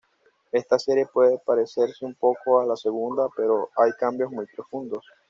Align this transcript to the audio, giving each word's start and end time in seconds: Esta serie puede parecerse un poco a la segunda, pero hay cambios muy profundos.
Esta 0.51 0.79
serie 0.79 1.05
puede 1.05 1.37
parecerse 1.45 2.03
un 2.07 2.15
poco 2.15 2.59
a 2.59 2.65
la 2.65 2.75
segunda, 2.75 3.27
pero 3.37 3.69
hay 3.77 3.91
cambios 3.99 4.31
muy 4.31 4.47
profundos. 4.47 5.05